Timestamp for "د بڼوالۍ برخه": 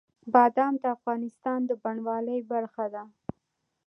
1.65-2.85